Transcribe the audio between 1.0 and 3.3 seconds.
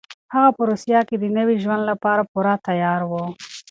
کې د نوي ژوند لپاره پوره تيار و.